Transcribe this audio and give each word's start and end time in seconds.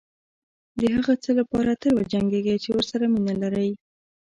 دهغه 0.81 1.13
څه 1.23 1.31
لپاره 1.39 1.79
تل 1.81 1.91
وجنګېږئ 1.99 2.57
چې 2.63 2.69
ورسره 2.71 3.05
مینه 3.13 3.33
لرئ. 3.41 3.71